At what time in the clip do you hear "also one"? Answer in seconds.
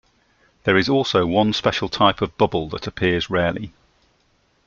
0.89-1.53